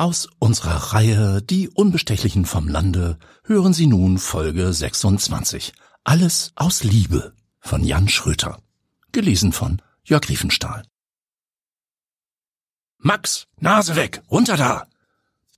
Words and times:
Aus 0.00 0.28
unserer 0.38 0.94
Reihe 0.94 1.42
Die 1.42 1.68
Unbestechlichen 1.68 2.46
vom 2.46 2.68
Lande 2.68 3.18
hören 3.44 3.74
Sie 3.74 3.86
nun 3.86 4.16
Folge 4.16 4.72
26. 4.72 5.74
Alles 6.04 6.52
aus 6.54 6.84
Liebe 6.84 7.34
von 7.58 7.84
Jan 7.84 8.08
Schröter. 8.08 8.62
Gelesen 9.12 9.52
von 9.52 9.82
Jörg 10.02 10.26
Riefenstahl. 10.30 10.84
Max, 12.96 13.46
Nase 13.58 13.94
weg, 13.94 14.22
runter 14.30 14.56
da! 14.56 14.86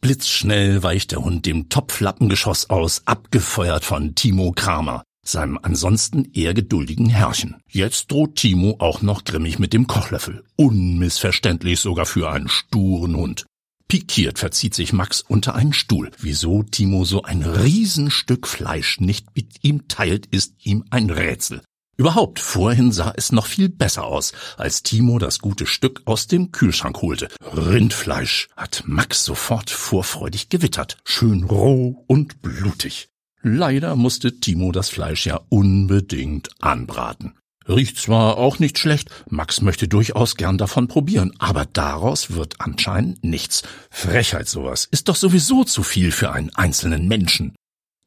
Blitzschnell 0.01 0.83
weicht 0.83 1.13
der 1.13 1.23
Hund 1.23 1.47
dem 1.47 1.69
Topflappengeschoss 1.69 2.69
aus, 2.69 3.03
abgefeuert 3.05 3.85
von 3.85 4.17
Timo 4.17 4.51
Kramer, 4.51 5.05
seinem 5.25 5.57
ansonsten 5.63 6.33
eher 6.33 6.53
geduldigen 6.53 7.09
Herrchen. 7.09 7.63
Jetzt 7.69 8.11
droht 8.11 8.35
Timo 8.35 8.75
auch 8.81 9.03
noch 9.03 9.23
grimmig 9.23 9.61
mit 9.61 9.73
dem 9.73 9.87
Kochlöffel. 9.87 10.43
Unmissverständlich 10.57 11.79
sogar 11.79 12.07
für 12.07 12.29
einen 12.29 12.49
sturen 12.49 13.15
Hund. 13.15 13.47
Pikiert 13.93 14.39
verzieht 14.39 14.75
sich 14.75 14.95
Max 14.95 15.21
unter 15.21 15.55
einen 15.55 15.75
Stuhl. 15.75 16.11
Wieso 16.17 16.63
Timo 16.63 17.05
so 17.05 17.25
ein 17.25 17.43
Riesenstück 17.43 18.47
Fleisch 18.47 19.01
nicht 19.01 19.37
mit 19.37 19.63
ihm 19.65 19.87
teilt, 19.87 20.25
ist 20.25 20.55
ihm 20.65 20.85
ein 20.89 21.11
Rätsel. 21.11 21.61
Überhaupt, 21.99 22.39
vorhin 22.39 22.91
sah 22.91 23.13
es 23.15 23.33
noch 23.33 23.45
viel 23.45 23.69
besser 23.69 24.05
aus, 24.05 24.33
als 24.57 24.83
Timo 24.83 25.19
das 25.19 25.41
gute 25.41 25.67
Stück 25.67 26.01
aus 26.07 26.27
dem 26.27 26.53
Kühlschrank 26.53 27.03
holte. 27.03 27.29
Rindfleisch 27.55 28.49
hat 28.57 28.83
Max 28.87 29.27
sofort 29.27 29.69
vorfreudig 29.69 30.49
gewittert. 30.49 30.97
Schön 31.05 31.45
roh 31.45 32.03
und 32.07 32.41
blutig. 32.41 33.11
Leider 33.43 33.95
musste 33.95 34.41
Timo 34.41 34.73
das 34.73 34.89
Fleisch 34.89 35.27
ja 35.27 35.39
unbedingt 35.51 36.49
anbraten. 36.63 37.35
Riecht 37.69 37.99
zwar 37.99 38.39
auch 38.39 38.59
nicht 38.59 38.79
schlecht, 38.79 39.11
Max 39.29 39.61
möchte 39.61 39.89
durchaus 39.89 40.37
gern 40.37 40.59
davon 40.59 40.89
probieren, 40.89 41.33
aber 41.39 41.67
daraus 41.67 42.33
wird 42.33 42.61
anscheinend 42.61 43.25
nichts. 43.25 43.63
Frechheit 43.91 44.49
sowas, 44.49 44.89
ist 44.91 45.09
doch 45.09 45.17
sowieso 45.17 45.65
zu 45.65 45.83
viel 45.83 46.11
für 46.11 46.33
einen 46.33 46.55
einzelnen 46.55 47.09
Menschen. 47.09 47.55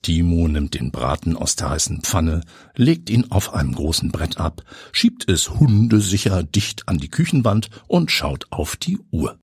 Timo 0.06 0.48
nimmt 0.48 0.76
den 0.76 0.92
Braten 0.92 1.36
aus 1.36 1.56
der 1.56 1.72
heißen 1.72 2.02
Pfanne, 2.02 2.42
legt 2.76 3.10
ihn 3.10 3.32
auf 3.32 3.56
einem 3.56 3.74
großen 3.74 4.12
Brett 4.12 4.38
ab, 4.38 4.64
schiebt 4.92 5.28
es 5.28 5.50
hundesicher 5.50 6.44
dicht 6.44 6.88
an 6.88 7.00
die 7.00 7.10
Küchenwand 7.10 7.70
und 7.88 8.12
schaut 8.12 8.46
auf 8.52 8.76
die 8.76 9.00
Uhr. 9.12 9.40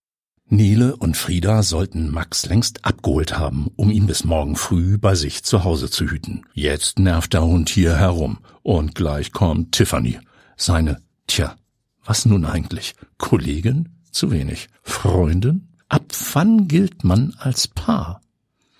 Nele 0.53 0.97
und 0.97 1.17
Frieda 1.17 1.63
sollten 1.63 2.11
Max 2.11 2.45
längst 2.45 2.85
abgeholt 2.85 3.39
haben, 3.39 3.71
um 3.75 3.91
ihn 3.91 4.07
bis 4.07 4.25
morgen 4.25 4.55
früh 4.55 4.99
bei 4.99 5.15
sich 5.15 5.45
zu 5.45 5.65
Hause 5.65 5.89
zu 5.89 6.05
hüten. 6.05 6.45
Jetzt 6.53 6.99
nervt 6.99 7.33
der 7.33 7.43
Hund 7.43 7.71
hier 7.71 7.97
herum 7.97 8.37
und 8.63 8.95
gleich 8.95 9.33
kommt 9.33 9.73
Tiffany. 9.73 10.21
Seine, 10.59 11.01
tja, 11.27 11.57
was 12.05 12.27
nun 12.27 12.45
eigentlich? 12.45 12.97
Kollegin? 13.17 13.97
Zu 14.11 14.31
wenig. 14.31 14.69
Freundin? 14.83 15.69
Ab 15.89 16.05
wann 16.35 16.69
gilt 16.69 17.03
man 17.03 17.35
als 17.39 17.67
Paar? 17.67 18.21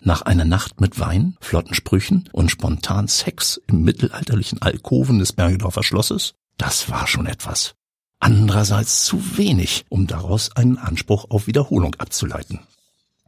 Nach 0.03 0.21
einer 0.21 0.45
Nacht 0.45 0.79
mit 0.83 1.01
Wein, 1.01 1.39
flotten 1.41 1.73
Sprüchen 1.73 2.29
und 2.33 2.51
spontan 2.51 3.09
Sex 3.09 3.59
im 3.67 3.83
mittelalterlichen 3.83 4.61
Alkoven 4.61 5.19
des 5.19 5.33
Bergedorfer 5.33 5.83
Schlosses? 5.83 6.35
Das 6.59 6.91
war 6.91 7.07
schon 7.07 7.25
etwas 7.25 7.77
andererseits 8.23 9.05
zu 9.05 9.37
wenig, 9.37 9.85
um 9.89 10.07
daraus 10.07 10.55
einen 10.57 10.79
Anspruch 10.79 11.27
auf 11.31 11.47
Wiederholung 11.47 11.95
abzuleiten. 11.97 12.61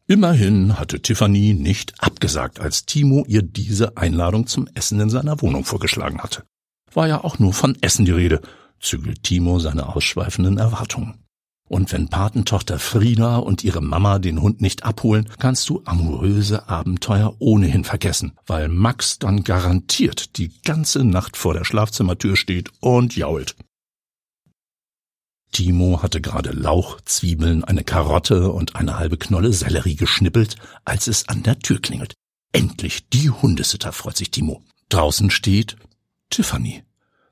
Immerhin 0.07 0.79
hatte 0.79 1.01
Tiffany 1.01 1.55
nicht 1.55 1.95
abgesagt, 1.99 2.61
als 2.61 2.87
Timo 2.87 3.25
ihr 3.27 3.43
diese 3.43 3.97
Einladung 3.97 4.47
zum 4.47 4.69
Essen 4.75 5.01
in 5.01 5.11
seiner 5.11 5.41
Wohnung 5.43 5.65
vorgeschlagen 5.65 6.21
hatte. 6.21 6.45
War 6.93 7.09
ja 7.09 7.25
auch 7.25 7.39
nur 7.39 7.53
von 7.53 7.77
Essen 7.81 8.05
die 8.05 8.13
Rede, 8.13 8.41
zügelt 8.81 9.23
Timo 9.23 9.59
seine 9.59 9.97
ausschweifenden 9.97 10.59
Erwartungen. 10.59 11.15
Und 11.67 11.91
wenn 11.93 12.09
Patentochter 12.09 12.79
Frieda 12.79 13.39
und 13.39 13.65
ihre 13.65 13.81
Mama 13.81 14.19
den 14.19 14.43
Hund 14.43 14.61
nicht 14.61 14.85
abholen, 14.85 15.29
kannst 15.39 15.69
du 15.71 15.83
amoröse 15.87 16.69
Abenteuer 16.69 17.35
ohnehin 17.39 17.85
vergessen, 17.85 18.33
weil 18.47 18.69
Max 18.69 19.19
dann 19.19 19.43
garantiert 19.43 20.37
die 20.37 20.53
ganze 20.63 21.03
Nacht 21.03 21.39
vor 21.39 21.55
der 21.55 21.65
Schlafzimmertür 21.65 22.37
steht 22.37 22.71
und 22.81 23.17
jault. 23.17 23.57
Timo 25.55 26.03
hatte 26.03 26.21
gerade 26.21 26.51
Lauch, 26.51 27.01
Zwiebeln, 27.03 27.63
eine 27.63 27.85
Karotte 27.85 28.51
und 28.51 28.75
eine 28.75 28.99
halbe 28.99 29.17
Knolle 29.17 29.53
Sellerie 29.53 29.95
geschnippelt, 29.95 30.57
als 30.85 31.07
es 31.07 31.29
an 31.29 31.45
der 31.45 31.61
Tür 31.61 31.81
klingelt. 31.81 32.15
Endlich 32.53 33.09
die 33.09 33.31
Hundesitter, 33.31 33.93
freut 33.93 34.17
sich 34.17 34.33
Timo. 34.33 34.65
Draußen 34.89 35.31
steht 35.31 35.77
Tiffany. 36.29 36.83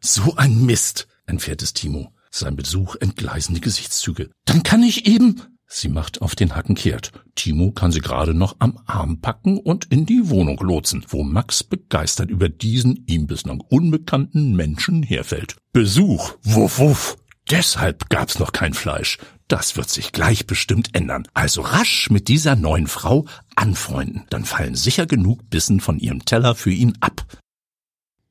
So 0.01 0.37
ein 0.37 0.65
Mist, 0.65 1.09
entfährt 1.27 1.63
es 1.63 1.75
Timo. 1.75 2.13
Sein 2.31 2.55
Besuch 2.55 2.95
entgleisen 3.01 3.57
die 3.57 3.61
Gesichtszüge. 3.61 4.31
Dann 4.45 4.63
kann 4.63 4.85
ich 4.85 5.07
eben. 5.07 5.43
Sie 5.67 5.89
macht 5.89 6.23
auf 6.23 6.37
den 6.37 6.55
Hacken 6.55 6.77
kehrt. 6.77 7.11
Timo 7.35 7.73
kann 7.73 7.91
sie 7.91 8.01
gerade 8.01 8.35
noch 8.35 8.57
am 8.61 8.79
Arm 8.87 9.21
packen 9.21 9.59
und 9.59 9.87
in 9.87 10.07
die 10.07 10.29
Wohnung 10.29 10.59
lotsen, 10.61 11.05
wo 11.09 11.25
Max 11.25 11.65
begeistert 11.65 12.31
über 12.31 12.49
diesen 12.49 13.05
ihm 13.07 13.27
bislang 13.27 13.61
unbekannten 13.61 14.55
Menschen 14.55 15.03
herfällt. 15.03 15.57
Besuch, 15.73 16.35
wuff 16.43 16.79
wuff. 16.79 17.17
Deshalb 17.51 18.09
gab's 18.09 18.39
noch 18.39 18.53
kein 18.53 18.75
Fleisch. 18.75 19.19
Das 19.49 19.77
wird 19.77 19.91
sich 19.91 20.13
gleich 20.13 20.47
bestimmt 20.47 20.95
ändern. 20.95 21.29
Also 21.35 21.61
rasch 21.63 22.09
mit 22.11 22.29
dieser 22.29 22.57
neuen 22.57 22.87
Frau 22.87 23.27
anfreunden. 23.57 24.25
Dann 24.31 24.45
fallen 24.45 24.75
sicher 24.75 25.07
genug 25.07 25.51
Bissen 25.51 25.81
von 25.81 25.99
ihrem 25.99 26.25
Teller 26.25 26.55
für 26.55 26.71
ihn 26.71 26.97
ab. 27.01 27.27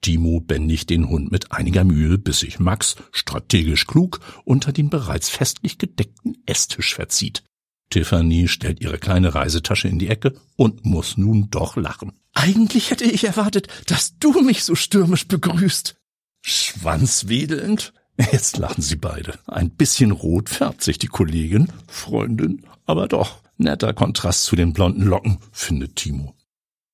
Timo 0.02 0.40
bändigt 0.40 0.90
den 0.90 1.10
Hund 1.10 1.32
mit 1.32 1.52
einiger 1.52 1.84
Mühe, 1.84 2.18
bis 2.18 2.40
sich 2.40 2.60
Max, 2.60 2.96
strategisch 3.12 3.86
klug, 3.86 4.20
unter 4.46 4.72
den 4.72 4.90
bereits 4.90 5.30
festlich 5.30 5.78
gedeckten 5.78 6.42
Esstisch 6.48 6.96
verzieht. 6.96 7.44
Tiffany 7.92 8.48
stellt 8.48 8.82
ihre 8.82 8.98
kleine 8.98 9.36
Reisetasche 9.36 9.88
in 9.88 10.00
die 10.00 10.08
Ecke 10.08 10.34
und 10.56 10.86
muss 10.86 11.18
nun 11.18 11.52
doch 11.52 11.76
lachen. 11.76 12.14
Eigentlich 12.34 12.90
hätte 12.90 13.04
ich 13.04 13.26
erwartet, 13.26 13.68
dass 13.86 14.18
du 14.18 14.42
mich 14.42 14.64
so 14.64 14.74
stürmisch 14.74 15.28
begrüßt. 15.28 15.98
Schwanzwedelnd 16.42 17.94
Jetzt 18.32 18.58
lachen 18.58 18.82
sie 18.82 18.96
beide. 18.96 19.38
Ein 19.48 19.70
bisschen 19.70 20.12
rot 20.12 20.50
färbt 20.50 20.84
sich 20.84 21.00
die 21.00 21.08
Kollegin, 21.08 21.68
Freundin, 21.88 22.64
aber 22.86 23.08
doch 23.08 23.38
netter 23.58 23.94
Kontrast 23.94 24.46
zu 24.46 24.56
den 24.56 24.74
blonden 24.74 25.04
Locken, 25.04 25.38
findet 25.52 25.96
Timo. 25.96 26.36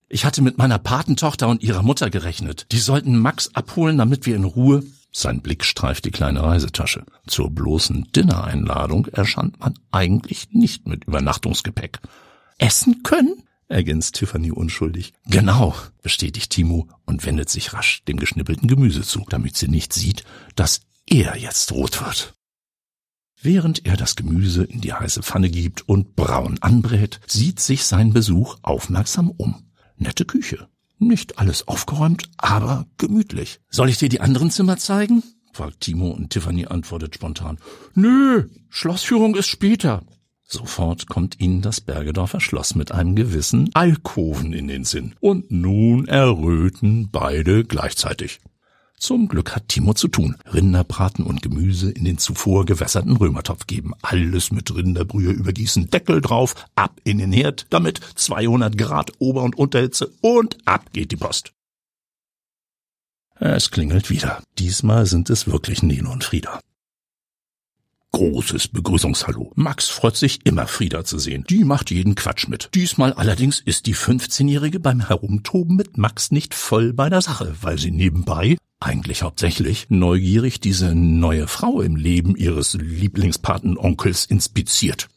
Ich 0.09 0.25
hatte 0.25 0.41
mit 0.41 0.57
meiner 0.57 0.79
Patentochter 0.79 1.47
und 1.47 1.63
ihrer 1.63 1.83
Mutter 1.83 2.09
gerechnet. 2.09 2.67
Die 2.71 2.79
sollten 2.79 3.17
Max 3.17 3.53
abholen, 3.55 3.97
damit 3.97 4.25
wir 4.25 4.35
in 4.35 4.45
Ruhe. 4.45 4.83
Sein 5.11 5.41
Blick 5.41 5.65
streift 5.65 6.05
die 6.05 6.11
kleine 6.11 6.43
Reisetasche. 6.43 7.03
Zur 7.25 7.49
bloßen 7.49 8.09
Dinnereinladung 8.15 9.07
erscheint 9.07 9.59
man 9.59 9.73
eigentlich 9.91 10.49
nicht 10.51 10.88
mit 10.88 11.05
Übernachtungsgepäck. 11.05 11.99
Essen 12.57 13.03
können? 13.03 13.44
ergänzt 13.69 14.15
Tiffany 14.15 14.51
unschuldig. 14.51 15.13
Genau, 15.25 15.75
bestätigt 16.01 16.51
Timo 16.51 16.88
und 17.05 17.25
wendet 17.25 17.49
sich 17.49 17.73
rasch 17.73 18.01
dem 18.07 18.17
geschnippelten 18.17 18.69
Gemüse 18.69 19.01
zu, 19.01 19.25
damit 19.27 19.57
sie 19.57 19.67
nicht 19.67 19.91
sieht, 19.91 20.23
dass 20.55 20.81
er 21.09 21.38
jetzt 21.38 21.72
rot 21.72 22.01
wird. 22.01 22.34
Während 23.41 23.85
er 23.85 23.97
das 23.97 24.16
Gemüse 24.16 24.63
in 24.63 24.81
die 24.81 24.94
heiße 24.94 25.22
Pfanne 25.23 25.50
gibt 25.50 25.88
und 25.88 26.16
braun 26.16 26.57
anbrät, 26.59 27.19
sieht 27.28 27.59
sich 27.59 27.85
sein 27.85 28.12
Besuch 28.12 28.57
aufmerksam 28.63 29.31
um. 29.31 29.72
Nette 29.95 30.25
Küche. 30.25 30.68
Nicht 31.00 31.38
alles 31.38 31.68
aufgeräumt, 31.68 32.29
aber 32.38 32.88
gemütlich. 32.97 33.59
Soll 33.69 33.90
ich 33.90 34.00
dir 34.00 34.09
die 34.09 34.22
anderen 34.22 34.50
Zimmer 34.50 34.78
zeigen? 34.78 35.23
fragt 35.53 35.81
Timo 35.81 36.09
und 36.09 36.31
Tiffany 36.31 36.66
antwortet 36.66 37.16
spontan. 37.16 37.57
Nö, 37.94 38.50
Schlossführung 38.69 39.35
ist 39.35 39.47
später. 39.47 40.03
Sofort 40.44 41.07
kommt 41.07 41.39
ihnen 41.39 41.62
das 41.62 41.81
Bergedorfer 41.81 42.39
Schloss 42.39 42.74
mit 42.74 42.91
einem 42.91 43.16
gewissen 43.16 43.69
Alkoven 43.74 44.53
in 44.53 44.68
den 44.68 44.85
Sinn. 44.85 45.13
Und 45.19 45.51
nun 45.51 46.07
erröten 46.07 47.09
beide 47.12 47.66
gleichzeitig. 47.66 48.39
Zum 49.00 49.28
Glück 49.28 49.56
hat 49.56 49.69
Timo 49.69 49.94
zu 49.94 50.08
tun. 50.08 50.38
Rinderbraten 50.52 51.24
und 51.24 51.44
Gemüse 51.44 51.91
in 51.91 52.03
den 52.03 52.18
zuvor 52.18 52.66
gewässerten 52.66 53.16
Römertopf 53.16 53.68
geben. 53.68 53.94
Alles 54.02 54.52
mit 54.52 54.74
Rinderbrühe 54.74 55.31
übergießen. 55.31 55.91
Deckel 55.91 56.19
drauf, 56.19 56.56
ab 56.75 57.00
in 57.04 57.19
den 57.19 57.31
Herd, 57.31 57.68
damit 57.69 58.01
200 58.16 58.75
Grad 58.75 59.12
Ober- 59.19 59.44
und 59.44 59.56
Unterhitze 59.56 60.12
und 60.21 60.57
ab 60.66 60.92
geht 60.94 61.12
die 61.12 61.16
Post. 61.16 61.54
Es 63.36 63.69
klingelt 63.69 64.10
wieder. 64.10 64.42
Diesmal 64.57 65.06
sind 65.06 65.30
es 65.30 65.45
wirklich 65.45 65.83
Nino 65.83 66.12
und 66.12 66.24
Frieda. 66.24 66.60
Großes 68.13 68.69
Begrüßungshallo. 68.69 69.51
Max 69.54 69.89
freut 69.89 70.16
sich 70.16 70.44
immer, 70.44 70.66
Frieda 70.66 71.04
zu 71.04 71.19
sehen. 71.19 71.44
Die 71.48 71.63
macht 71.63 71.92
jeden 71.92 72.16
Quatsch 72.16 72.48
mit. 72.48 72.71
Diesmal 72.74 73.13
allerdings 73.13 73.60
ist 73.60 73.86
die 73.86 73.95
15-Jährige 73.95 74.80
beim 74.80 75.06
Herumtoben 75.06 75.75
mit 75.75 76.00
Max 76.00 76.31
nicht 76.31 76.56
voll 76.56 76.94
bei 76.94 77.10
der 77.10 77.21
Sache, 77.21 77.56
weil 77.62 77.77
sie 77.77 77.92
nebenbei 77.92 78.57
eigentlich 78.79 79.24
hauptsächlich 79.24 79.88
neugierig 79.89 80.59
diese 80.59 80.94
neue 80.94 81.47
Frau 81.47 81.81
im 81.81 81.95
Leben 81.95 82.35
ihres 82.35 82.74
Lieblingspatenonkels 82.74 84.25
inspiziert. 84.25 85.09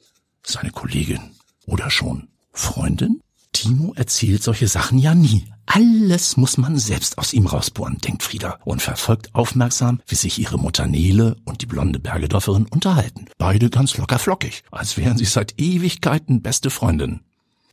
Seine 0.43 0.71
Kollegin 0.71 1.21
oder 1.67 1.91
schon 1.91 2.29
Freundin? 2.53 3.21
Timo 3.53 3.93
erzählt 3.95 4.43
solche 4.43 4.69
Sachen 4.69 4.99
ja 4.99 5.15
nie. 5.15 5.45
Alles 5.67 6.37
muss 6.37 6.57
man 6.57 6.79
selbst 6.79 7.19
aus 7.19 7.33
ihm 7.33 7.47
rausbohren, 7.47 7.99
denkt 7.99 8.23
Frieda 8.23 8.59
und 8.65 8.81
verfolgt 8.81 9.35
aufmerksam, 9.35 10.01
wie 10.07 10.15
sich 10.15 10.39
ihre 10.39 10.59
Mutter 10.59 10.87
Nele 10.87 11.37
und 11.45 11.63
die 11.63 11.67
blonde 11.67 11.99
Bergedorferin 11.99 12.67
unterhalten. 12.67 13.27
Beide 13.39 13.71
ganz 13.71 13.97
locker 13.97 14.19
flockig, 14.19 14.63
als 14.71 14.97
wären 14.97 15.19
sie 15.19 15.27
seit 15.27 15.61
Ewigkeiten 15.61 16.43
beste 16.43 16.71
Freundinnen. 16.71 17.21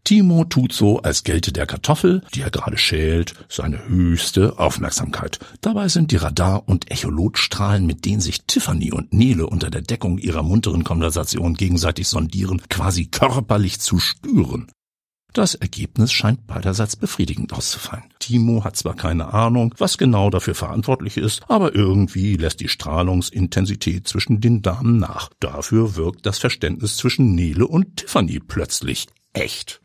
Timo 0.07 0.45
tut 0.45 0.71
so, 0.71 1.01
als 1.01 1.25
gelte 1.25 1.51
der 1.51 1.65
Kartoffel, 1.65 2.21
die 2.33 2.39
er 2.39 2.49
gerade 2.49 2.77
schält, 2.77 3.33
seine 3.49 3.89
höchste 3.89 4.57
Aufmerksamkeit. 4.57 5.37
Dabei 5.59 5.89
sind 5.89 6.13
die 6.13 6.15
Radar- 6.15 6.65
und 6.65 6.89
Echolotstrahlen, 6.89 7.85
mit 7.85 8.05
denen 8.05 8.21
sich 8.21 8.45
Tiffany 8.45 8.93
und 8.93 9.11
Nele 9.11 9.47
unter 9.47 9.69
der 9.69 9.81
Deckung 9.81 10.17
ihrer 10.17 10.43
munteren 10.43 10.85
Konversation 10.85 11.55
gegenseitig 11.55 12.07
sondieren, 12.07 12.61
quasi 12.69 13.07
körperlich 13.07 13.81
zu 13.81 13.99
spüren. 13.99 14.71
Das 15.33 15.55
Ergebnis 15.55 16.13
scheint 16.13 16.47
beiderseits 16.47 16.95
befriedigend 16.95 17.51
auszufallen. 17.51 18.05
Timo 18.19 18.63
hat 18.63 18.77
zwar 18.77 18.95
keine 18.95 19.33
Ahnung, 19.33 19.75
was 19.77 19.97
genau 19.97 20.29
dafür 20.29 20.55
verantwortlich 20.55 21.17
ist, 21.17 21.41
aber 21.49 21.75
irgendwie 21.75 22.37
lässt 22.37 22.61
die 22.61 22.69
Strahlungsintensität 22.69 24.07
zwischen 24.07 24.39
den 24.39 24.61
Damen 24.61 24.99
nach. 24.99 25.31
Dafür 25.41 25.97
wirkt 25.97 26.25
das 26.25 26.39
Verständnis 26.39 26.95
zwischen 26.95 27.35
Nele 27.35 27.67
und 27.67 27.97
Tiffany 27.97 28.39
plötzlich 28.39 29.07
echt. 29.33 29.81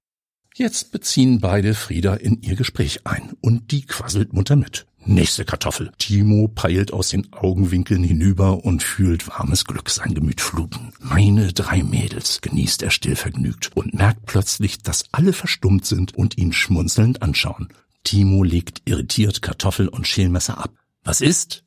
Jetzt 0.54 0.92
beziehen 0.92 1.40
beide 1.40 1.74
Frieda 1.74 2.14
in 2.14 2.42
ihr 2.42 2.56
Gespräch 2.56 3.06
ein 3.06 3.32
und 3.40 3.70
die 3.70 3.86
quasselt 3.86 4.34
munter 4.34 4.56
mit. 4.56 4.86
Nächste 5.04 5.46
Kartoffel. 5.46 5.90
Timo 5.98 6.46
peilt 6.46 6.92
aus 6.92 7.08
den 7.08 7.32
Augenwinkeln 7.32 8.04
hinüber 8.04 8.64
und 8.64 8.82
fühlt 8.82 9.26
warmes 9.28 9.64
Glück 9.64 9.88
sein 9.88 10.14
Gemüt 10.14 10.40
fluten. 10.42 10.92
Meine 11.00 11.52
drei 11.54 11.82
Mädels, 11.82 12.40
genießt 12.42 12.82
er 12.82 12.90
stillvergnügt 12.90 13.74
und 13.74 13.94
merkt 13.94 14.26
plötzlich, 14.26 14.82
dass 14.82 15.06
alle 15.10 15.32
verstummt 15.32 15.86
sind 15.86 16.14
und 16.14 16.36
ihn 16.36 16.52
schmunzelnd 16.52 17.22
anschauen. 17.22 17.68
Timo 18.04 18.44
legt 18.44 18.82
irritiert 18.84 19.40
Kartoffel 19.40 19.88
und 19.88 20.06
Schälmesser 20.06 20.58
ab. 20.58 20.72
Was 21.02 21.20
ist? 21.20 21.64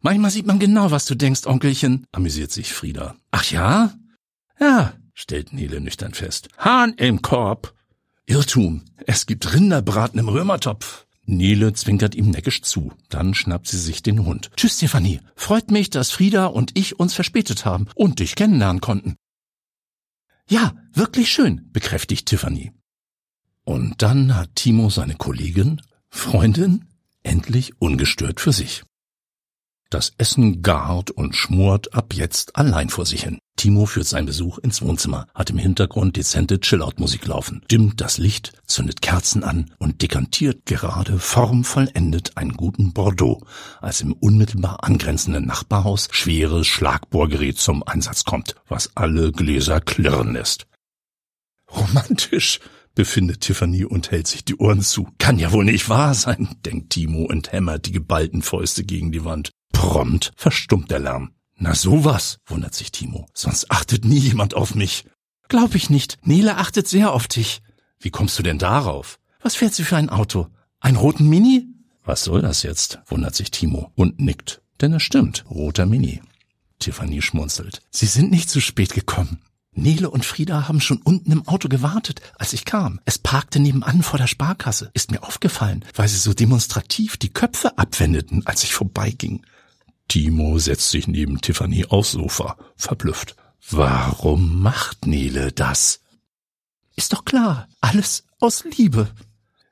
Manchmal 0.00 0.30
sieht 0.30 0.46
man 0.46 0.58
genau, 0.58 0.90
was 0.90 1.04
du 1.04 1.14
denkst, 1.14 1.46
Onkelchen, 1.46 2.06
amüsiert 2.10 2.52
sich 2.52 2.72
Frieda. 2.72 3.16
Ach 3.30 3.44
ja? 3.50 3.92
Ja, 4.58 4.94
stellt 5.12 5.52
Nele 5.52 5.80
nüchtern 5.80 6.14
fest. 6.14 6.48
Hahn 6.56 6.94
im 6.94 7.22
Korb. 7.22 7.74
Irrtum. 8.28 8.82
Es 9.06 9.24
gibt 9.24 9.54
Rinderbraten 9.54 10.20
im 10.20 10.28
Römertopf. 10.28 11.06
Nele 11.24 11.72
zwinkert 11.72 12.14
ihm 12.14 12.28
neckisch 12.28 12.60
zu. 12.60 12.92
Dann 13.08 13.32
schnappt 13.32 13.66
sie 13.66 13.78
sich 13.78 14.02
den 14.02 14.26
Hund. 14.26 14.50
Tschüss, 14.54 14.76
Stefanie. 14.76 15.20
Freut 15.34 15.70
mich, 15.70 15.88
dass 15.88 16.10
Frieda 16.10 16.44
und 16.46 16.76
ich 16.76 17.00
uns 17.00 17.14
verspätet 17.14 17.64
haben 17.64 17.86
und 17.94 18.20
dich 18.20 18.34
kennenlernen 18.34 18.82
konnten. 18.82 19.16
Ja, 20.46 20.76
wirklich 20.92 21.30
schön, 21.30 21.70
bekräftigt 21.72 22.26
Tiffany. 22.26 22.72
Und 23.64 24.02
dann 24.02 24.36
hat 24.36 24.54
Timo 24.56 24.90
seine 24.90 25.14
Kollegin, 25.14 25.80
Freundin, 26.10 26.84
endlich 27.22 27.80
ungestört 27.80 28.40
für 28.40 28.52
sich. 28.52 28.82
Das 29.90 30.12
Essen 30.18 30.60
gart 30.60 31.10
und 31.10 31.34
schmort 31.34 31.94
ab 31.94 32.12
jetzt 32.12 32.56
allein 32.56 32.90
vor 32.90 33.06
sich 33.06 33.22
hin. 33.22 33.38
Timo 33.56 33.86
führt 33.86 34.06
seinen 34.06 34.26
Besuch 34.26 34.58
ins 34.58 34.82
Wohnzimmer, 34.82 35.26
hat 35.34 35.48
im 35.48 35.56
Hintergrund 35.56 36.16
dezente 36.16 36.60
Chillout-Musik 36.60 37.26
laufen, 37.26 37.62
dimmt 37.70 38.00
das 38.00 38.18
Licht, 38.18 38.52
zündet 38.66 39.00
Kerzen 39.00 39.42
an 39.42 39.72
und 39.78 40.02
dekantiert 40.02 40.66
gerade 40.66 41.18
formvollendet 41.18 42.36
einen 42.36 42.52
guten 42.52 42.92
Bordeaux, 42.92 43.40
als 43.80 44.02
im 44.02 44.12
unmittelbar 44.12 44.84
angrenzenden 44.84 45.46
Nachbarhaus 45.46 46.08
schweres 46.10 46.66
Schlagbohrgerät 46.66 47.58
zum 47.58 47.82
Einsatz 47.82 48.24
kommt, 48.24 48.56
was 48.68 48.94
alle 48.94 49.32
Gläser 49.32 49.80
klirren 49.80 50.34
lässt. 50.34 50.66
Romantisch, 51.74 52.60
befindet 52.94 53.40
Tiffany 53.40 53.84
und 53.84 54.10
hält 54.10 54.26
sich 54.26 54.44
die 54.44 54.56
Ohren 54.56 54.82
zu. 54.82 55.08
Kann 55.18 55.38
ja 55.38 55.52
wohl 55.52 55.64
nicht 55.64 55.88
wahr 55.88 56.14
sein, 56.14 56.56
denkt 56.64 56.90
Timo 56.90 57.24
und 57.24 57.52
hämmert 57.52 57.86
die 57.86 57.92
geballten 57.92 58.42
Fäuste 58.42 58.84
gegen 58.84 59.12
die 59.12 59.24
Wand. 59.24 59.50
Prompt 59.78 60.32
verstummt 60.34 60.90
der 60.90 60.98
Lärm. 60.98 61.30
Na 61.54 61.72
sowas, 61.72 62.38
wundert 62.46 62.74
sich 62.74 62.90
Timo. 62.90 63.28
Sonst 63.32 63.70
achtet 63.70 64.04
nie 64.04 64.18
jemand 64.18 64.54
auf 64.54 64.74
mich. 64.74 65.04
Glaub 65.46 65.76
ich 65.76 65.88
nicht. 65.88 66.18
Nele 66.26 66.56
achtet 66.56 66.88
sehr 66.88 67.12
auf 67.12 67.28
dich. 67.28 67.62
Wie 68.00 68.10
kommst 68.10 68.36
du 68.36 68.42
denn 68.42 68.58
darauf? 68.58 69.20
Was 69.40 69.54
fährt 69.54 69.74
sie 69.74 69.84
für 69.84 69.96
ein 69.96 70.10
Auto? 70.10 70.48
Ein 70.80 70.96
roten 70.96 71.28
Mini? 71.28 71.68
Was 72.04 72.24
soll 72.24 72.42
das 72.42 72.64
jetzt? 72.64 72.98
wundert 73.06 73.36
sich 73.36 73.52
Timo 73.52 73.92
und 73.94 74.18
nickt. 74.18 74.62
Denn 74.80 74.92
es 74.94 75.04
stimmt, 75.04 75.44
roter 75.48 75.86
Mini. 75.86 76.22
Tiffany 76.80 77.22
schmunzelt. 77.22 77.80
Sie 77.92 78.06
sind 78.06 78.32
nicht 78.32 78.50
zu 78.50 78.60
spät 78.60 78.94
gekommen. 78.94 79.38
Nele 79.70 80.10
und 80.10 80.24
Frieda 80.24 80.66
haben 80.66 80.80
schon 80.80 81.00
unten 81.02 81.30
im 81.30 81.46
Auto 81.46 81.68
gewartet, 81.68 82.20
als 82.36 82.52
ich 82.52 82.64
kam. 82.64 82.98
Es 83.04 83.16
parkte 83.16 83.60
nebenan 83.60 84.02
vor 84.02 84.18
der 84.18 84.26
Sparkasse. 84.26 84.90
Ist 84.94 85.12
mir 85.12 85.22
aufgefallen, 85.22 85.84
weil 85.94 86.08
sie 86.08 86.18
so 86.18 86.34
demonstrativ 86.34 87.16
die 87.16 87.32
Köpfe 87.32 87.78
abwendeten, 87.78 88.44
als 88.44 88.64
ich 88.64 88.74
vorbeiging. 88.74 89.44
Timo 90.08 90.58
setzt 90.58 90.90
sich 90.90 91.06
neben 91.06 91.40
Tiffany 91.40 91.84
aufs 91.86 92.12
Sofa, 92.12 92.56
verblüfft. 92.76 93.36
Warum 93.70 94.62
macht 94.62 95.06
Nele 95.06 95.52
das? 95.52 96.00
Ist 96.96 97.12
doch 97.12 97.24
klar, 97.24 97.68
alles 97.80 98.24
aus 98.40 98.64
Liebe. 98.64 99.10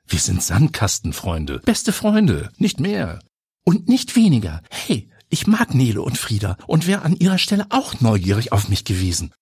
Wir 0.07 0.19
sind 0.19 0.41
Sandkastenfreunde, 0.41 1.59
beste 1.65 1.91
Freunde, 1.91 2.51
nicht 2.57 2.79
mehr. 2.79 3.19
Und 3.63 3.89
nicht 3.89 4.15
weniger. 4.15 4.61
Hey, 4.69 5.09
ich 5.29 5.47
mag 5.47 5.73
Nele 5.73 6.01
und 6.01 6.17
Frieda 6.17 6.55
und 6.67 6.87
wäre 6.87 7.01
an 7.01 7.15
ihrer 7.17 7.37
Stelle 7.37 7.65
auch 7.69 7.99
neugierig 7.99 8.53
auf 8.53 8.69
mich 8.69 8.85
gewesen. 8.85 9.33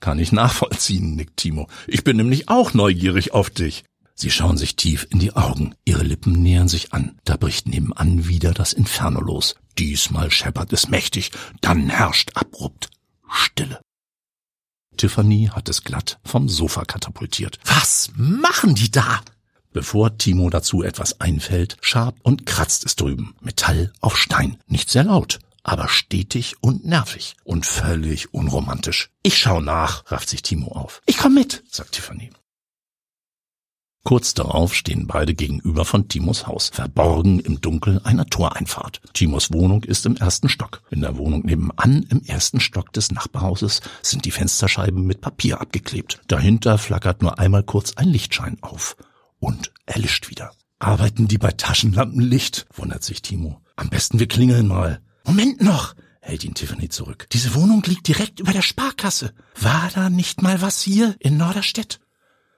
Kann 0.00 0.18
ich 0.18 0.32
nachvollziehen, 0.32 1.14
nickt 1.14 1.38
Timo. 1.38 1.68
Ich 1.86 2.04
bin 2.04 2.18
nämlich 2.18 2.48
auch 2.50 2.74
neugierig 2.74 3.32
auf 3.32 3.48
dich. 3.48 3.84
Sie 4.14 4.30
schauen 4.30 4.58
sich 4.58 4.76
tief 4.76 5.06
in 5.10 5.18
die 5.18 5.34
Augen, 5.34 5.74
ihre 5.84 6.02
Lippen 6.02 6.32
nähern 6.32 6.68
sich 6.68 6.92
an, 6.92 7.18
da 7.24 7.36
bricht 7.36 7.66
nebenan 7.66 8.28
wieder 8.28 8.52
das 8.52 8.72
Inferno 8.72 9.20
los. 9.20 9.56
Diesmal 9.78 10.30
scheppert 10.30 10.72
es 10.72 10.88
mächtig, 10.88 11.32
dann 11.60 11.88
herrscht 11.88 12.30
abrupt 12.34 12.90
Stille. 13.28 13.80
Tiffany 14.96 15.50
hat 15.52 15.68
es 15.68 15.82
glatt 15.82 16.18
vom 16.24 16.48
Sofa 16.48 16.84
katapultiert. 16.84 17.58
Was 17.64 18.10
machen 18.14 18.74
die 18.74 18.90
da? 18.90 19.20
Bevor 19.72 20.18
Timo 20.18 20.50
dazu 20.50 20.84
etwas 20.84 21.20
einfällt, 21.20 21.76
schabt 21.80 22.24
und 22.24 22.46
kratzt 22.46 22.86
es 22.86 22.94
drüben. 22.94 23.34
Metall 23.40 23.92
auf 24.00 24.16
Stein. 24.16 24.56
Nicht 24.68 24.88
sehr 24.88 25.02
laut, 25.02 25.40
aber 25.64 25.88
stetig 25.88 26.54
und 26.60 26.84
nervig 26.84 27.34
und 27.42 27.66
völlig 27.66 28.32
unromantisch. 28.32 29.10
Ich 29.24 29.38
schau 29.38 29.60
nach, 29.60 30.10
rafft 30.12 30.28
sich 30.28 30.42
Timo 30.42 30.68
auf. 30.68 31.02
Ich 31.06 31.18
komm 31.18 31.34
mit, 31.34 31.64
sagt 31.68 31.92
Tiffany. 31.92 32.30
Kurz 34.04 34.34
darauf 34.34 34.74
stehen 34.74 35.06
beide 35.06 35.34
gegenüber 35.34 35.86
von 35.86 36.08
Timos 36.08 36.46
Haus, 36.46 36.68
verborgen 36.74 37.40
im 37.40 37.62
Dunkel 37.62 38.02
einer 38.04 38.26
Toreinfahrt. 38.26 39.00
Timos 39.14 39.50
Wohnung 39.50 39.82
ist 39.82 40.04
im 40.04 40.16
ersten 40.16 40.50
Stock. 40.50 40.82
In 40.90 41.00
der 41.00 41.16
Wohnung 41.16 41.46
nebenan 41.46 42.02
im 42.10 42.22
ersten 42.22 42.60
Stock 42.60 42.92
des 42.92 43.12
Nachbarhauses 43.12 43.80
sind 44.02 44.26
die 44.26 44.30
Fensterscheiben 44.30 45.06
mit 45.06 45.22
Papier 45.22 45.62
abgeklebt. 45.62 46.20
Dahinter 46.28 46.76
flackert 46.76 47.22
nur 47.22 47.38
einmal 47.38 47.62
kurz 47.62 47.94
ein 47.94 48.08
Lichtschein 48.08 48.58
auf 48.60 48.96
und 49.38 49.72
erlischt 49.86 50.28
wieder. 50.28 50.52
Arbeiten 50.78 51.26
die 51.26 51.38
bei 51.38 51.52
Taschenlampenlicht? 51.52 52.66
wundert 52.74 53.04
sich 53.04 53.22
Timo. 53.22 53.62
Am 53.76 53.88
besten 53.88 54.18
wir 54.18 54.28
klingeln 54.28 54.68
mal. 54.68 55.00
Moment 55.24 55.62
noch, 55.62 55.94
hält 56.20 56.44
ihn 56.44 56.52
Tiffany 56.52 56.90
zurück. 56.90 57.26
Diese 57.32 57.54
Wohnung 57.54 57.82
liegt 57.86 58.06
direkt 58.06 58.38
über 58.38 58.52
der 58.52 58.60
Sparkasse. 58.60 59.32
War 59.58 59.90
da 59.94 60.10
nicht 60.10 60.42
mal 60.42 60.60
was 60.60 60.82
hier 60.82 61.16
in 61.20 61.38
Norderstedt? 61.38 62.00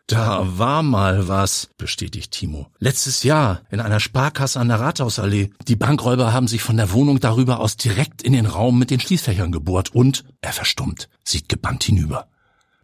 Da 0.06 0.58
war 0.58 0.84
mal 0.84 1.26
was, 1.26 1.68
bestätigt 1.78 2.30
Timo. 2.30 2.68
Letztes 2.78 3.24
Jahr 3.24 3.62
in 3.70 3.80
einer 3.80 3.98
Sparkasse 3.98 4.60
an 4.60 4.68
der 4.68 4.78
Rathausallee. 4.78 5.50
Die 5.66 5.74
Bankräuber 5.74 6.32
haben 6.32 6.46
sich 6.46 6.62
von 6.62 6.76
der 6.76 6.92
Wohnung 6.92 7.18
darüber 7.18 7.58
aus 7.58 7.76
direkt 7.76 8.22
in 8.22 8.32
den 8.32 8.46
Raum 8.46 8.78
mit 8.78 8.90
den 8.90 9.00
Schließfächern 9.00 9.50
gebohrt 9.50 9.92
und 9.92 10.24
er 10.40 10.52
verstummt, 10.52 11.08
sieht 11.24 11.48
gebannt 11.48 11.82
hinüber. 11.82 12.28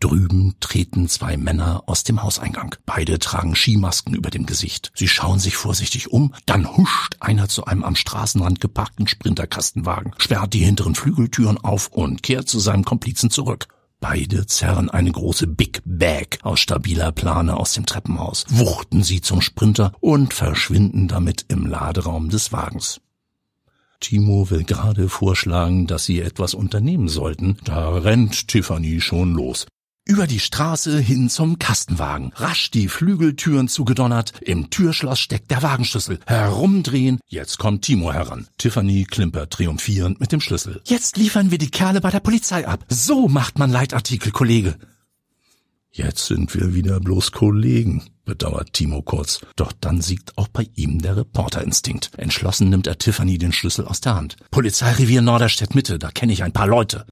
Drüben 0.01 0.57
treten 0.59 1.09
zwei 1.09 1.37
Männer 1.37 1.85
aus 1.87 2.03
dem 2.03 2.25
Hauseingang. 2.25 2.75
Beide 2.87 3.21
tragen 3.21 3.55
Skimasken 3.55 4.15
über 4.15 4.31
dem 4.31 4.47
Gesicht. 4.47 4.91
Sie 4.97 5.07
schauen 5.07 5.39
sich 5.39 5.55
vorsichtig 5.55 6.11
um, 6.11 6.35
dann 6.45 6.77
huscht 6.77 7.15
einer 7.21 7.49
zu 7.49 7.67
einem 7.67 7.85
am 7.85 7.95
Straßenrand 7.95 8.61
geparkten 8.61 9.07
Sprinterkastenwagen, 9.07 10.13
sperrt 10.19 10.55
die 10.55 10.65
hinteren 10.65 10.97
Flügeltüren 10.97 11.59
auf 11.59 11.87
und 11.87 12.25
kehrt 12.25 12.49
zu 12.49 12.59
seinem 12.59 12.85
Komplizen 12.85 13.31
zurück. 13.31 13.69
Beide 14.03 14.47
zerren 14.47 14.91
eine 14.91 15.13
große 15.13 15.47
Big 15.47 15.81
Bag 15.85 16.41
aus 16.43 16.59
stabiler 16.59 17.13
Plane 17.13 17.57
aus 17.57 17.75
dem 17.75 17.87
Treppenhaus, 17.87 18.45
wuchten 18.49 19.05
sie 19.05 19.21
zum 19.21 19.41
Sprinter 19.41 19.93
und 20.01 20.35
verschwinden 20.35 21.07
damit 21.07 21.45
im 21.47 21.67
Laderaum 21.67 22.29
des 22.29 22.53
Wagens. 22.53 23.01
Timo 24.01 24.51
will 24.51 24.65
gerade 24.65 25.09
vorschlagen, 25.09 25.87
dass 25.87 26.05
sie 26.05 26.21
etwas 26.21 26.53
unternehmen 26.53 27.07
sollten, 27.07 27.59
da 27.63 27.91
rennt 27.91 28.49
Tiffany 28.49 29.01
schon 29.01 29.35
los. 29.35 29.67
Über 30.05 30.27
die 30.27 30.41
Straße 30.41 30.99
hin 30.99 31.31
zum 31.31 31.61
Kastenwagen. 31.61 32.33
Rasch 32.35 32.73
die 32.73 32.89
Flügeltüren 32.89 33.69
zugedonnert. 33.69 34.33
Im 34.41 34.69
Türschloss 34.69 35.21
steckt 35.21 35.53
der 35.53 35.63
Wagenschlüssel. 35.63 36.19
Herumdrehen. 36.27 37.21
Jetzt 37.29 37.59
kommt 37.59 37.83
Timo 37.83 38.13
heran. 38.13 38.49
Tiffany 38.59 39.05
klimpert 39.09 39.53
triumphierend 39.53 40.19
mit 40.19 40.33
dem 40.33 40.41
Schlüssel. 40.41 40.81
Jetzt 40.87 41.17
liefern 41.17 41.53
wir 41.53 41.59
die 41.59 41.71
Kerle 41.71 42.01
bei 42.01 42.11
der 42.11 42.19
Polizei 42.19 42.67
ab. 42.67 42.85
So 42.89 43.29
macht 43.29 43.61
man 43.61 43.71
Leitartikel, 43.71 44.33
Kollege. 44.33 44.77
Jetzt 45.93 46.27
sind 46.27 46.53
wir 46.55 46.75
wieder 46.75 46.99
bloß 46.99 47.31
Kollegen, 47.31 48.03
bedauert 48.25 48.73
Timo 48.73 49.03
kurz. 49.03 49.41
Doch 49.55 49.73
dann 49.73 50.01
siegt 50.01 50.37
auch 50.37 50.49
bei 50.49 50.67
ihm 50.75 51.01
der 51.01 51.19
Reporterinstinkt. 51.19 52.11
Entschlossen 52.17 52.71
nimmt 52.71 52.89
er 52.89 52.99
Tiffany 52.99 53.39
den 53.39 53.53
Schlüssel 53.53 53.87
aus 53.87 54.01
der 54.01 54.17
Hand. 54.17 54.37
Polizeirevier 54.51 55.23
Norderstedt 55.23 55.77
Mitte, 55.77 56.01
da 56.01 56.11
kenne 56.11 56.33
ich 56.33 56.43
ein 56.43 56.53
paar 56.53 56.67
Leute. 56.67 57.07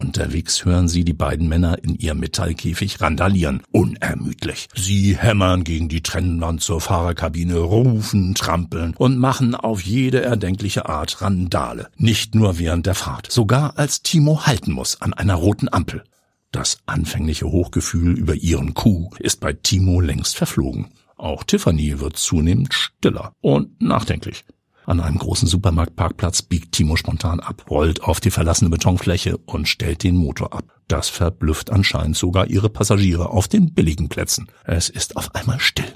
Unterwegs 0.00 0.64
hören 0.64 0.88
sie 0.88 1.04
die 1.04 1.12
beiden 1.12 1.48
Männer 1.48 1.82
in 1.82 1.94
ihrem 1.94 2.18
Metallkäfig 2.18 3.00
randalieren, 3.00 3.62
unermüdlich. 3.70 4.68
Sie 4.74 5.16
hämmern 5.16 5.64
gegen 5.64 5.88
die 5.88 6.02
Trennwand 6.02 6.60
zur 6.62 6.80
Fahrerkabine, 6.80 7.56
rufen, 7.58 8.34
trampeln 8.34 8.94
und 8.96 9.18
machen 9.18 9.54
auf 9.54 9.82
jede 9.82 10.20
erdenkliche 10.22 10.88
Art 10.88 11.22
Randale. 11.22 11.88
Nicht 11.96 12.34
nur 12.34 12.58
während 12.58 12.86
der 12.86 12.94
Fahrt, 12.94 13.30
sogar 13.30 13.78
als 13.78 14.02
Timo 14.02 14.46
halten 14.46 14.72
muss 14.72 15.00
an 15.00 15.14
einer 15.14 15.34
roten 15.36 15.72
Ampel. 15.72 16.04
Das 16.50 16.78
anfängliche 16.86 17.46
Hochgefühl 17.46 18.18
über 18.18 18.34
ihren 18.34 18.74
Coup 18.74 19.18
ist 19.20 19.40
bei 19.40 19.52
Timo 19.52 20.00
längst 20.00 20.36
verflogen. 20.36 20.92
Auch 21.16 21.44
Tiffany 21.44 22.00
wird 22.00 22.16
zunehmend 22.16 22.74
stiller 22.74 23.32
und 23.40 23.80
nachdenklich. 23.80 24.44
An 24.86 25.00
einem 25.00 25.18
großen 25.18 25.48
Supermarktparkplatz 25.48 26.42
biegt 26.42 26.72
Timo 26.72 26.96
spontan 26.96 27.40
ab, 27.40 27.64
rollt 27.70 28.02
auf 28.02 28.20
die 28.20 28.30
verlassene 28.30 28.70
Betonfläche 28.70 29.36
und 29.38 29.68
stellt 29.68 30.02
den 30.02 30.16
Motor 30.16 30.52
ab. 30.52 30.64
Das 30.88 31.08
verblüfft 31.08 31.70
anscheinend 31.70 32.16
sogar 32.16 32.46
ihre 32.46 32.68
Passagiere 32.68 33.30
auf 33.30 33.48
den 33.48 33.72
billigen 33.72 34.08
Plätzen. 34.08 34.48
Es 34.64 34.88
ist 34.88 35.16
auf 35.16 35.34
einmal 35.34 35.60
still. 35.60 35.94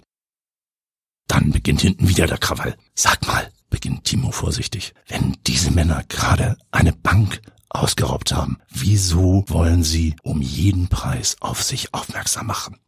Dann 1.27 1.53
beginnt 1.53 1.83
hinten 1.83 2.09
wieder 2.09 2.27
der 2.27 2.39
Krawall. 2.39 2.77
Sag 2.95 3.27
mal, 3.27 3.51
beginnt 3.69 4.05
Timo 4.05 4.31
vorsichtig, 4.31 4.95
wenn 5.09 5.37
diese 5.47 5.71
Männer 5.71 6.03
gerade 6.09 6.57
eine 6.71 6.93
Bank 6.93 7.43
ausgeraubt 7.69 8.33
haben, 8.33 8.59
wieso 8.71 9.45
wollen 9.49 9.83
sie 9.83 10.17
um 10.23 10.41
jeden 10.41 10.89
Preis 10.89 11.37
auf 11.41 11.63
sich 11.63 11.93
aufmerksam 11.93 12.47
machen? 12.47 12.79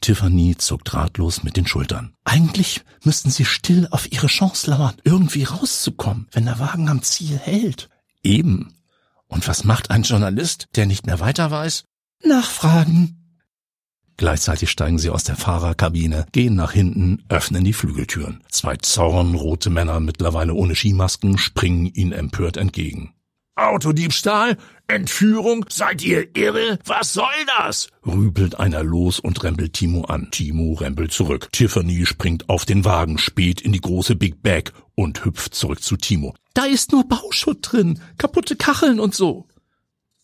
Tiffany 0.00 0.56
zuckt 0.56 0.94
ratlos 0.94 1.42
mit 1.42 1.56
den 1.56 1.66
Schultern. 1.66 2.14
Eigentlich 2.24 2.82
müssten 3.04 3.30
sie 3.30 3.44
still 3.44 3.88
auf 3.90 4.10
ihre 4.12 4.28
Chance 4.28 4.70
lauern, 4.70 4.96
irgendwie 5.04 5.44
rauszukommen, 5.44 6.28
wenn 6.32 6.44
der 6.44 6.58
Wagen 6.58 6.88
am 6.88 7.02
Ziel 7.02 7.38
hält. 7.38 7.88
Eben. 8.22 8.74
Und 9.26 9.46
was 9.46 9.64
macht 9.64 9.90
ein 9.90 10.02
Journalist, 10.02 10.66
der 10.76 10.86
nicht 10.86 11.06
mehr 11.06 11.20
weiter 11.20 11.50
weiß? 11.50 11.84
Nachfragen. 12.24 13.18
Gleichzeitig 14.16 14.70
steigen 14.70 14.98
sie 14.98 15.10
aus 15.10 15.22
der 15.22 15.36
Fahrerkabine, 15.36 16.26
gehen 16.32 16.56
nach 16.56 16.72
hinten, 16.72 17.22
öffnen 17.28 17.62
die 17.62 17.72
Flügeltüren. 17.72 18.42
Zwei 18.50 18.76
zornrote 18.76 19.70
Männer, 19.70 20.00
mittlerweile 20.00 20.54
ohne 20.54 20.74
Skimasken, 20.74 21.38
springen 21.38 21.86
ihnen 21.86 22.12
empört 22.12 22.56
entgegen. 22.56 23.14
Autodiebstahl? 23.54 24.56
Entführung? 24.88 25.66
Seid 25.68 26.02
ihr 26.02 26.34
irre? 26.34 26.78
Was 26.86 27.12
soll 27.12 27.26
das? 27.58 27.88
rübelt 28.06 28.58
einer 28.58 28.82
los 28.82 29.20
und 29.20 29.44
rempelt 29.44 29.74
Timo 29.74 30.04
an. 30.04 30.30
Timo 30.30 30.72
rempelt 30.72 31.12
zurück. 31.12 31.50
Tiffany 31.52 32.06
springt 32.06 32.48
auf 32.48 32.64
den 32.64 32.86
Wagen, 32.86 33.18
spät 33.18 33.60
in 33.60 33.72
die 33.72 33.82
große 33.82 34.16
Big 34.16 34.42
Bag 34.42 34.72
und 34.94 35.24
hüpft 35.26 35.54
zurück 35.54 35.82
zu 35.82 35.96
Timo. 35.98 36.34
Da 36.54 36.64
ist 36.64 36.90
nur 36.92 37.06
Bauschutt 37.06 37.58
drin, 37.70 38.00
kaputte 38.16 38.56
Kacheln 38.56 38.98
und 38.98 39.14
so. 39.14 39.46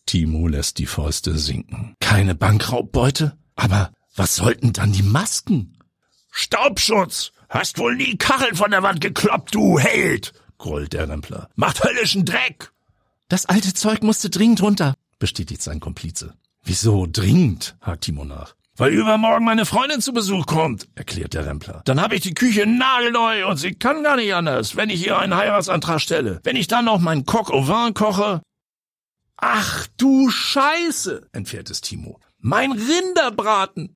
Timo 0.07 0.47
lässt 0.47 0.79
die 0.79 0.87
Fäuste 0.87 1.37
sinken. 1.37 1.95
Keine 1.99 2.33
Bankraubbeute? 2.33 3.37
Aber 3.55 3.91
was 4.15 4.35
sollten 4.35 4.73
dann 4.73 4.91
die 4.91 5.03
Masken? 5.03 5.77
Staubschutz! 6.31 7.31
Hast 7.49 7.77
wohl 7.77 7.95
nie 7.95 8.17
Kacheln 8.17 8.55
von 8.55 8.71
der 8.71 8.81
Wand 8.83 8.99
gekloppt, 8.99 9.53
du 9.53 9.77
Held! 9.79 10.33
grollt 10.57 10.93
der 10.93 11.07
Rempler. 11.07 11.49
Macht 11.55 11.83
höllischen 11.83 12.25
Dreck! 12.25 12.71
Das 13.27 13.47
alte 13.47 13.73
Zeug 13.73 14.03
musste 14.03 14.29
dringend 14.29 14.61
runter, 14.61 14.93
bestätigt 15.17 15.61
sein 15.61 15.79
Komplize. 15.79 16.35
Wieso 16.63 17.07
dringend? 17.11 17.75
hakt 17.81 18.03
Timo 18.03 18.23
nach. 18.23 18.55
Weil 18.77 18.93
übermorgen 18.93 19.45
meine 19.45 19.65
Freundin 19.65 20.01
zu 20.01 20.13
Besuch 20.13 20.45
kommt, 20.45 20.87
erklärt 20.95 21.33
der 21.33 21.45
Rempler. 21.45 21.81
Dann 21.85 22.01
habe 22.01 22.15
ich 22.15 22.21
die 22.21 22.33
Küche 22.33 22.67
nagelneu 22.67 23.47
und 23.47 23.57
sie 23.57 23.73
kann 23.73 24.03
gar 24.03 24.17
nicht 24.17 24.33
anders, 24.35 24.75
wenn 24.75 24.89
ich 24.89 25.05
ihr 25.05 25.17
einen 25.17 25.35
Heiratsantrag 25.35 26.01
stelle. 26.01 26.39
Wenn 26.43 26.55
ich 26.55 26.67
dann 26.67 26.85
noch 26.85 26.99
meinen 26.99 27.25
Coq 27.25 27.49
au 27.51 27.67
vin 27.67 27.93
koche. 27.93 28.41
Ach 29.37 29.87
du 29.97 30.29
Scheiße, 30.29 31.29
entfährt 31.31 31.69
es 31.69 31.81
Timo. 31.81 32.19
Mein 32.37 32.73
Rinderbraten. 32.73 33.95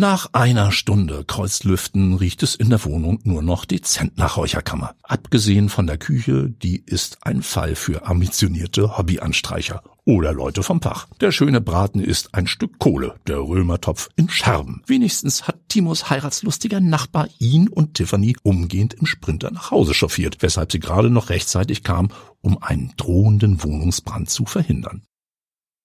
Nach 0.00 0.30
einer 0.32 0.72
Stunde 0.72 1.24
Kreuzlüften 1.26 2.14
riecht 2.14 2.42
es 2.42 2.54
in 2.54 2.70
der 2.70 2.82
Wohnung 2.86 3.20
nur 3.24 3.42
noch 3.42 3.66
dezent 3.66 4.16
nach 4.16 4.38
Räucherkammer. 4.38 4.94
Abgesehen 5.02 5.68
von 5.68 5.86
der 5.86 5.98
Küche, 5.98 6.48
die 6.48 6.82
ist 6.86 7.18
ein 7.20 7.42
Fall 7.42 7.74
für 7.74 8.06
ambitionierte 8.06 8.96
Hobbyanstreicher 8.96 9.82
oder 10.06 10.32
Leute 10.32 10.62
vom 10.62 10.80
Fach. 10.80 11.06
Der 11.20 11.32
schöne 11.32 11.60
Braten 11.60 12.00
ist 12.00 12.34
ein 12.34 12.46
Stück 12.46 12.78
Kohle, 12.78 13.16
der 13.26 13.40
Römertopf 13.40 14.08
in 14.16 14.30
Scherben. 14.30 14.82
Wenigstens 14.86 15.46
hat 15.46 15.68
Timos 15.68 16.08
heiratslustiger 16.08 16.80
Nachbar 16.80 17.28
ihn 17.38 17.68
und 17.68 17.92
Tiffany 17.92 18.36
umgehend 18.42 18.94
im 18.94 19.04
Sprinter 19.04 19.50
nach 19.50 19.70
Hause 19.70 19.92
chauffiert, 19.92 20.38
weshalb 20.40 20.72
sie 20.72 20.80
gerade 20.80 21.10
noch 21.10 21.28
rechtzeitig 21.28 21.82
kam, 21.82 22.08
um 22.40 22.56
einen 22.62 22.94
drohenden 22.96 23.62
Wohnungsbrand 23.62 24.30
zu 24.30 24.46
verhindern. 24.46 25.02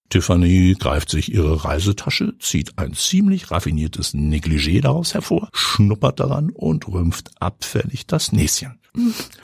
Tiffany 0.08 0.76
greift 0.78 1.10
sich 1.10 1.32
ihre 1.32 1.64
Reisetasche, 1.64 2.36
zieht 2.38 2.78
ein 2.78 2.94
ziemlich 2.94 3.50
raffiniertes 3.50 4.14
Negligé 4.14 4.80
daraus 4.80 5.14
hervor, 5.14 5.48
schnuppert 5.52 6.20
daran 6.20 6.50
und 6.50 6.86
rümpft 6.88 7.30
abfällig 7.40 8.06
das 8.06 8.32
Näschen. 8.32 8.78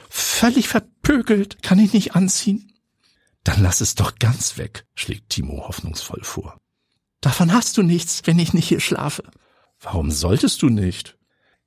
Völlig 0.08 0.68
verpökelt, 0.68 1.62
kann 1.62 1.78
ich 1.78 1.92
nicht 1.92 2.14
anziehen. 2.14 2.72
Dann 3.44 3.62
lass 3.62 3.80
es 3.80 3.94
doch 3.94 4.16
ganz 4.18 4.56
weg, 4.56 4.86
schlägt 4.94 5.30
Timo 5.30 5.66
hoffnungsvoll 5.66 6.22
vor. 6.22 6.58
Davon 7.20 7.52
hast 7.52 7.76
du 7.76 7.82
nichts, 7.82 8.22
wenn 8.24 8.38
ich 8.38 8.52
nicht 8.52 8.68
hier 8.68 8.80
schlafe. 8.80 9.24
Warum 9.80 10.10
solltest 10.10 10.62
du 10.62 10.68
nicht? 10.68 11.16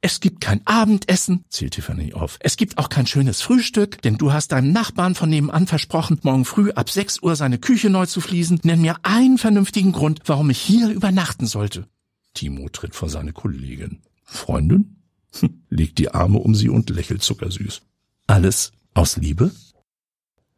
Es 0.02 0.20
gibt 0.20 0.42
kein 0.42 0.66
Abendessen, 0.68 1.44
zählt 1.50 1.74
Tiffany 1.74 2.14
auf. 2.14 2.38
Es 2.40 2.58
gibt 2.58 2.78
auch 2.78 2.90
kein 2.90 3.08
schönes 3.08 3.42
Frühstück, 3.42 4.02
denn 4.04 4.18
du 4.18 4.32
hast 4.32 4.52
deinem 4.52 4.72
Nachbarn 4.72 5.16
von 5.16 5.30
nebenan 5.30 5.66
versprochen, 5.66 6.20
morgen 6.22 6.46
früh 6.46 6.72
ab 6.72 6.90
6 6.90 7.24
Uhr 7.24 7.36
seine 7.36 7.58
Küche 7.58 7.90
neu 7.90 8.06
zu 8.06 8.22
fließen. 8.22 8.60
Nenn 8.64 8.82
mir 8.82 8.98
einen 9.04 9.38
vernünftigen 9.38 9.94
Grund, 9.94 10.22
warum 10.26 10.50
ich 10.52 10.62
hier 10.62 10.90
übernachten 10.90 11.48
sollte. 11.48 11.88
Timo 12.36 12.70
tritt 12.70 12.94
vor 12.94 13.10
seine 13.10 13.34
Kollegin. 13.34 14.02
Freundin? 14.24 14.98
Hm, 15.40 15.64
legt 15.70 15.98
die 15.98 16.12
Arme 16.12 16.38
um 16.38 16.54
sie 16.54 16.70
und 16.70 16.90
lächelt 16.90 17.24
zuckersüß. 17.24 17.82
Alles 18.28 18.74
aus 18.94 19.18
Liebe? 19.18 19.52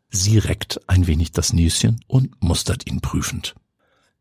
Sie 0.09 0.37
reckt 0.37 0.81
ein 0.87 1.07
wenig 1.07 1.31
das 1.31 1.53
Näschen 1.53 2.01
und 2.07 2.41
mustert 2.43 2.87
ihn 2.87 3.01
prüfend. 3.01 3.55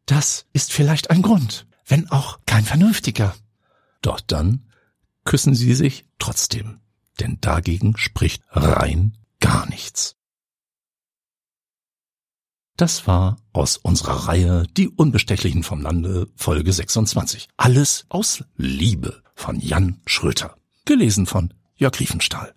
Das 0.04 0.46
ist 0.52 0.72
vielleicht 0.72 1.10
ein 1.10 1.22
Grund, 1.22 1.66
wenn 1.86 2.10
auch 2.10 2.40
kein 2.46 2.64
vernünftiger. 2.64 3.34
Doch 4.02 4.20
dann 4.20 4.65
küssen 5.26 5.54
sie 5.54 5.74
sich 5.74 6.06
trotzdem, 6.18 6.80
denn 7.20 7.38
dagegen 7.42 7.98
spricht 7.98 8.42
rein 8.50 9.18
gar 9.40 9.68
nichts. 9.68 10.16
Das 12.76 13.06
war 13.06 13.38
aus 13.52 13.78
unserer 13.78 14.28
Reihe 14.28 14.66
Die 14.76 14.88
Unbestechlichen 14.88 15.62
vom 15.62 15.82
Lande 15.82 16.28
Folge 16.36 16.72
26. 16.72 17.48
Alles 17.56 18.06
aus 18.08 18.44
Liebe 18.56 19.22
von 19.34 19.58
Jan 19.60 20.00
Schröter. 20.06 20.56
Gelesen 20.84 21.26
von 21.26 21.54
Jörg 21.74 21.98
Riefenstahl. 21.98 22.54